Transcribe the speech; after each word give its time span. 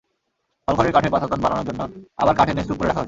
হলঘরের 0.67 0.93
কাঠের 0.93 1.11
পাটাতন 1.11 1.39
বানানোর 1.41 1.67
জন্য 1.69 1.81
আবার 2.17 2.33
কাঠ 2.37 2.47
এনে 2.49 2.63
স্তূপ 2.63 2.77
করে 2.77 2.87
রাখা 2.87 2.93
হয়েছে। 2.93 2.99